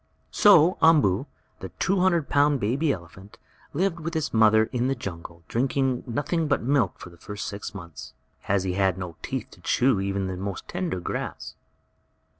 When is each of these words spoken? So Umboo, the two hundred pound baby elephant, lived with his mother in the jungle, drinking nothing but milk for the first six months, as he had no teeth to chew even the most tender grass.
So 0.31 0.79
Umboo, 0.81 1.27
the 1.59 1.69
two 1.77 1.99
hundred 1.99 2.27
pound 2.27 2.59
baby 2.59 2.91
elephant, 2.91 3.37
lived 3.71 3.99
with 3.99 4.15
his 4.15 4.33
mother 4.33 4.63
in 4.73 4.87
the 4.87 4.95
jungle, 4.95 5.43
drinking 5.47 6.03
nothing 6.07 6.47
but 6.47 6.63
milk 6.63 6.97
for 6.97 7.11
the 7.11 7.17
first 7.17 7.45
six 7.45 7.75
months, 7.75 8.13
as 8.47 8.63
he 8.63 8.73
had 8.73 8.97
no 8.97 9.15
teeth 9.21 9.51
to 9.51 9.61
chew 9.61 9.99
even 9.99 10.25
the 10.25 10.37
most 10.37 10.67
tender 10.67 10.99
grass. 10.99 11.53